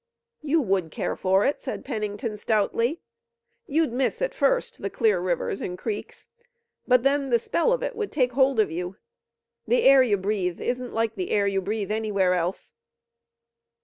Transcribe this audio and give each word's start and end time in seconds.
"You 0.41 0.61
would 0.63 0.89
care 0.89 1.15
for 1.15 1.45
it," 1.45 1.61
said 1.61 1.85
Pennington 1.85 2.35
stoutly. 2.35 3.01
"You'd 3.67 3.93
miss 3.93 4.19
at 4.23 4.33
first 4.33 4.81
the 4.81 4.89
clear 4.89 5.19
rivers 5.19 5.61
and 5.61 5.77
creeks, 5.77 6.27
but 6.87 7.03
then 7.03 7.29
the 7.29 7.37
spell 7.37 7.71
of 7.71 7.83
it 7.83 7.95
would 7.95 8.11
take 8.11 8.31
hold 8.31 8.59
of 8.59 8.71
you. 8.71 8.95
The 9.67 9.83
air 9.83 10.01
you 10.01 10.17
breathe 10.17 10.59
isn't 10.59 10.95
like 10.95 11.13
the 11.13 11.29
air 11.29 11.45
you 11.45 11.61
breathe 11.61 11.91
anywhere 11.91 12.33
else." 12.33 12.71